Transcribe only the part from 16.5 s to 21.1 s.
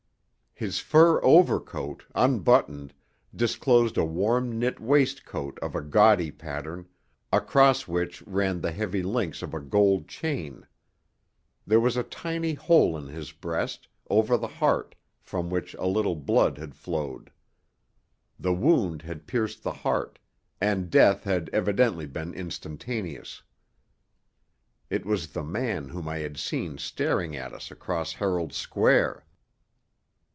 had flowed. The wound had pierced the heart, and